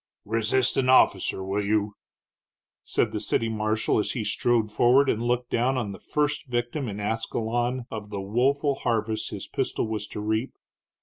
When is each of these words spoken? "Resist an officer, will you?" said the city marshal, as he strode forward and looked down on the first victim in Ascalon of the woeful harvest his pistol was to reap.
"Resist 0.25 0.77
an 0.77 0.89
officer, 0.89 1.43
will 1.43 1.63
you?" 1.63 1.93
said 2.81 3.11
the 3.11 3.19
city 3.19 3.49
marshal, 3.49 3.99
as 3.99 4.13
he 4.13 4.23
strode 4.23 4.71
forward 4.71 5.07
and 5.11 5.21
looked 5.21 5.51
down 5.51 5.77
on 5.77 5.91
the 5.91 5.99
first 5.99 6.47
victim 6.47 6.87
in 6.87 6.99
Ascalon 6.99 7.85
of 7.91 8.09
the 8.09 8.19
woeful 8.19 8.73
harvest 8.73 9.29
his 9.29 9.47
pistol 9.47 9.87
was 9.87 10.07
to 10.07 10.19
reap. 10.19 10.55